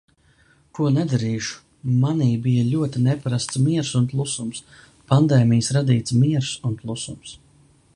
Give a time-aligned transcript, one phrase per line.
[0.77, 1.59] Ko nedarīšu,
[2.05, 4.67] manī bija ļoti neparasts miers un klusums,
[5.13, 7.37] pandēmijas radīts miers un klusums.